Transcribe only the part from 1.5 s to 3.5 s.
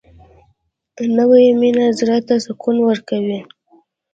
مینه زړه ته سکون ورکوي